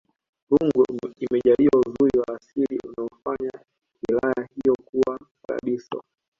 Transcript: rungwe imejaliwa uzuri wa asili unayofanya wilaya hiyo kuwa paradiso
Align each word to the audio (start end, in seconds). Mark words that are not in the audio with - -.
rungwe 0.49 0.85
imejaliwa 1.25 1.77
uzuri 1.85 2.17
wa 2.19 2.35
asili 2.37 2.77
unayofanya 2.83 3.51
wilaya 4.03 4.49
hiyo 4.55 4.75
kuwa 4.85 5.19
paradiso 5.47 6.01